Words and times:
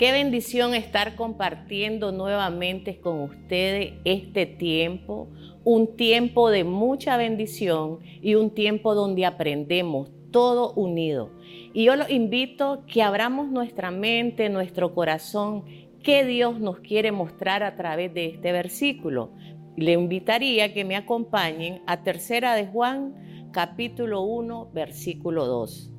Qué 0.00 0.12
bendición 0.12 0.72
estar 0.72 1.14
compartiendo 1.14 2.10
nuevamente 2.10 3.00
con 3.00 3.20
ustedes 3.20 3.92
este 4.06 4.46
tiempo, 4.46 5.28
un 5.62 5.94
tiempo 5.94 6.48
de 6.48 6.64
mucha 6.64 7.18
bendición 7.18 7.98
y 8.22 8.34
un 8.34 8.48
tiempo 8.48 8.94
donde 8.94 9.26
aprendemos 9.26 10.10
todo 10.30 10.72
unido. 10.72 11.32
Y 11.74 11.84
yo 11.84 11.96
los 11.96 12.08
invito 12.08 12.86
que 12.86 13.02
abramos 13.02 13.50
nuestra 13.50 13.90
mente, 13.90 14.48
nuestro 14.48 14.94
corazón, 14.94 15.66
qué 16.02 16.24
Dios 16.24 16.58
nos 16.60 16.80
quiere 16.80 17.12
mostrar 17.12 17.62
a 17.62 17.76
través 17.76 18.14
de 18.14 18.24
este 18.24 18.52
versículo. 18.52 19.34
Le 19.76 19.92
invitaría 19.92 20.72
que 20.72 20.86
me 20.86 20.96
acompañen 20.96 21.82
a 21.86 22.02
Tercera 22.02 22.54
de 22.54 22.66
Juan, 22.66 23.50
capítulo 23.52 24.22
1, 24.22 24.70
versículo 24.72 25.44
2. 25.44 25.92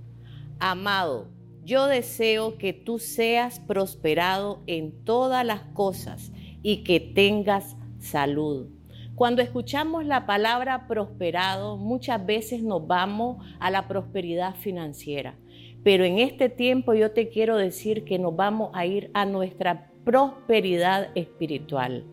Amado, 0.58 1.41
yo 1.64 1.88
deseo 1.88 2.58
que 2.58 2.74
tú 2.74 3.00
seas 3.00 3.60
prosperado 3.60 4.62
en 4.68 5.04
todas 5.04 5.46
las 5.46 5.62
cosas 5.74 6.32
y 6.64 6.84
que 6.84 7.00
tengas 7.00 7.76
salud. 8.00 8.68
Cuando 9.16 9.42
escuchamos 9.42 10.06
la 10.06 10.26
palabra 10.26 10.88
prosperado, 10.88 11.78
muchas 11.78 12.26
veces 12.26 12.64
nos 12.64 12.88
vamos 12.88 13.46
a 13.60 13.70
la 13.70 13.88
prosperidad 13.88 14.56
financiera. 14.56 15.36
Pero 15.84 16.04
en 16.06 16.20
este 16.20 16.50
tiempo 16.50 16.94
yo 16.94 17.12
te 17.12 17.30
quiero 17.30 17.58
decir 17.58 18.04
que 18.04 18.18
nos 18.18 18.36
vamos 18.36 18.72
a 18.74 18.86
ir 18.86 19.12
a 19.14 19.26
nuestra 19.26 19.92
prosperidad 20.04 21.10
espiritual. 21.16 22.06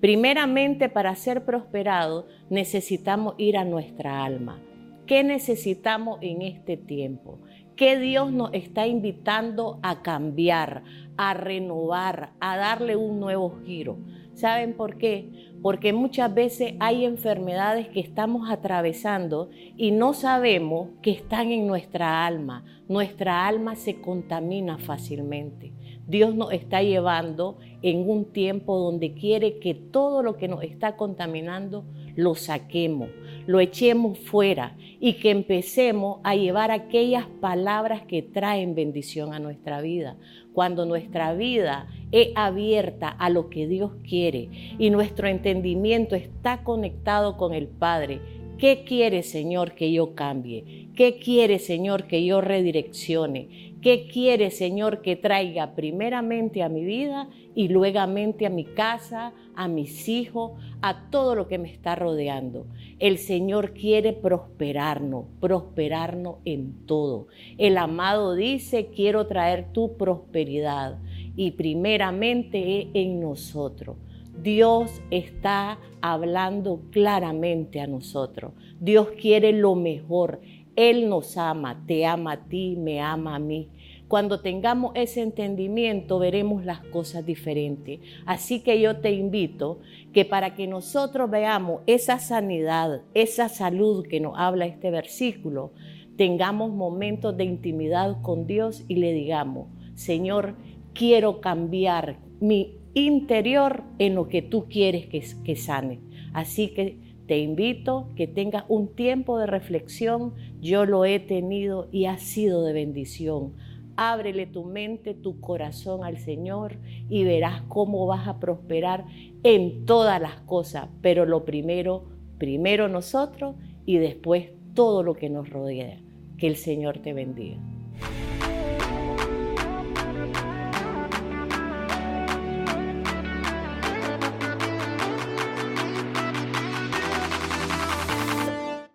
Primeramente, 0.00 0.88
para 0.88 1.14
ser 1.14 1.44
prosperado, 1.44 2.26
necesitamos 2.50 3.34
ir 3.38 3.56
a 3.56 3.64
nuestra 3.64 4.24
alma. 4.24 4.60
¿Qué 5.06 5.22
necesitamos 5.22 6.18
en 6.20 6.42
este 6.42 6.76
tiempo? 6.76 7.38
¿Qué 7.76 7.98
Dios 7.98 8.32
nos 8.32 8.54
está 8.54 8.86
invitando 8.86 9.78
a 9.82 10.00
cambiar, 10.00 10.82
a 11.18 11.34
renovar, 11.34 12.32
a 12.40 12.56
darle 12.56 12.96
un 12.96 13.20
nuevo 13.20 13.60
giro? 13.66 13.98
¿Saben 14.32 14.72
por 14.72 14.96
qué? 14.96 15.52
Porque 15.60 15.92
muchas 15.92 16.32
veces 16.32 16.72
hay 16.80 17.04
enfermedades 17.04 17.88
que 17.88 18.00
estamos 18.00 18.48
atravesando 18.48 19.50
y 19.76 19.90
no 19.90 20.14
sabemos 20.14 20.88
que 21.02 21.10
están 21.10 21.52
en 21.52 21.66
nuestra 21.66 22.26
alma. 22.26 22.64
Nuestra 22.88 23.46
alma 23.46 23.76
se 23.76 24.00
contamina 24.00 24.78
fácilmente. 24.78 25.74
Dios 26.06 26.34
nos 26.34 26.52
está 26.52 26.82
llevando 26.82 27.58
en 27.82 28.08
un 28.08 28.26
tiempo 28.32 28.78
donde 28.78 29.14
quiere 29.14 29.58
que 29.58 29.74
todo 29.74 30.22
lo 30.22 30.36
que 30.36 30.48
nos 30.48 30.62
está 30.62 30.96
contaminando 30.96 31.84
lo 32.14 32.34
saquemos, 32.34 33.10
lo 33.46 33.60
echemos 33.60 34.18
fuera 34.18 34.76
y 34.98 35.14
que 35.14 35.30
empecemos 35.30 36.20
a 36.24 36.34
llevar 36.34 36.70
aquellas 36.70 37.26
palabras 37.40 38.02
que 38.02 38.22
traen 38.22 38.74
bendición 38.74 39.34
a 39.34 39.38
nuestra 39.38 39.80
vida. 39.80 40.16
Cuando 40.54 40.86
nuestra 40.86 41.34
vida 41.34 41.86
es 42.12 42.28
abierta 42.34 43.08
a 43.08 43.28
lo 43.28 43.50
que 43.50 43.66
Dios 43.66 43.92
quiere 44.08 44.48
y 44.78 44.88
nuestro 44.88 45.28
entendimiento 45.28 46.16
está 46.16 46.64
conectado 46.64 47.36
con 47.36 47.52
el 47.52 47.68
Padre, 47.68 48.20
¿Qué 48.58 48.84
quiere, 48.84 49.22
Señor, 49.22 49.74
que 49.74 49.92
yo 49.92 50.14
cambie? 50.14 50.88
¿Qué 50.96 51.18
quiere, 51.18 51.58
Señor, 51.58 52.06
que 52.06 52.24
yo 52.24 52.40
redireccione? 52.40 53.74
¿Qué 53.82 54.08
quiere, 54.08 54.50
Señor, 54.50 55.02
que 55.02 55.14
traiga 55.14 55.74
primeramente 55.74 56.62
a 56.62 56.70
mi 56.70 56.82
vida 56.82 57.28
y 57.54 57.68
luego 57.68 58.00
a 58.00 58.06
mi 58.06 58.64
casa, 58.64 59.34
a 59.54 59.68
mis 59.68 60.08
hijos, 60.08 60.52
a 60.80 61.10
todo 61.10 61.34
lo 61.34 61.48
que 61.48 61.58
me 61.58 61.70
está 61.70 61.96
rodeando? 61.96 62.66
El 62.98 63.18
Señor 63.18 63.74
quiere 63.74 64.14
prosperarnos, 64.14 65.26
prosperarnos 65.38 66.36
en 66.46 66.86
todo. 66.86 67.26
El 67.58 67.76
amado 67.76 68.34
dice, 68.34 68.86
quiero 68.86 69.26
traer 69.26 69.70
tu 69.74 69.98
prosperidad 69.98 70.98
y 71.36 71.50
primeramente 71.50 72.88
en 72.94 73.20
nosotros. 73.20 73.98
Dios 74.46 75.02
está 75.10 75.80
hablando 76.00 76.82
claramente 76.92 77.80
a 77.80 77.88
nosotros. 77.88 78.52
Dios 78.78 79.08
quiere 79.20 79.50
lo 79.50 79.74
mejor. 79.74 80.40
Él 80.76 81.08
nos 81.08 81.36
ama, 81.36 81.82
te 81.84 82.06
ama 82.06 82.30
a 82.30 82.44
ti, 82.44 82.76
me 82.78 83.00
ama 83.00 83.34
a 83.34 83.38
mí. 83.40 83.70
Cuando 84.06 84.42
tengamos 84.42 84.92
ese 84.94 85.22
entendimiento 85.22 86.20
veremos 86.20 86.64
las 86.64 86.78
cosas 86.78 87.26
diferentes. 87.26 87.98
Así 88.24 88.60
que 88.60 88.80
yo 88.80 88.98
te 88.98 89.10
invito 89.10 89.80
que 90.12 90.24
para 90.24 90.54
que 90.54 90.68
nosotros 90.68 91.28
veamos 91.28 91.80
esa 91.88 92.20
sanidad, 92.20 93.02
esa 93.14 93.48
salud 93.48 94.06
que 94.06 94.20
nos 94.20 94.34
habla 94.38 94.66
este 94.66 94.92
versículo, 94.92 95.72
tengamos 96.16 96.70
momentos 96.70 97.36
de 97.36 97.42
intimidad 97.42 98.22
con 98.22 98.46
Dios 98.46 98.84
y 98.86 98.94
le 98.94 99.12
digamos, 99.12 99.66
Señor, 99.96 100.54
quiero 100.94 101.40
cambiar 101.40 102.20
mi 102.38 102.76
interior 102.96 103.84
en 103.98 104.14
lo 104.14 104.26
que 104.28 104.40
tú 104.40 104.68
quieres 104.70 105.06
que, 105.06 105.56
sane. 105.56 106.00
Así 106.32 106.68
que 106.68 106.98
te 107.26 107.38
invito 107.38 108.08
que 108.16 108.26
tengas 108.26 108.64
un 108.68 108.88
tiempo 108.94 109.38
de 109.38 109.46
reflexión. 109.46 110.32
Yo 110.62 110.86
lo 110.86 111.04
he 111.04 111.20
tenido 111.20 111.88
y 111.92 112.06
ha 112.06 112.16
sido 112.16 112.64
de 112.64 112.72
bendición. 112.72 113.52
Ábrele 113.96 114.46
tu 114.46 114.64
mente, 114.64 115.12
tu 115.12 115.40
corazón 115.40 116.04
al 116.04 116.16
Señor 116.16 116.78
y 117.10 117.24
verás 117.24 117.62
cómo 117.68 118.06
vas 118.06 118.26
a 118.28 118.40
prosperar 118.40 119.04
en 119.42 119.84
todas 119.84 120.20
las 120.20 120.40
cosas. 120.40 120.88
Pero 121.02 121.26
lo 121.26 121.44
primero, 121.44 122.04
primero 122.38 122.88
nosotros 122.88 123.56
y 123.84 123.98
después 123.98 124.52
todo 124.72 125.02
lo 125.02 125.14
que 125.14 125.28
nos 125.28 125.50
rodea. 125.50 126.00
Que 126.38 126.46
el 126.46 126.56
Señor 126.56 126.98
te 126.98 127.12
bendiga. 127.12 127.75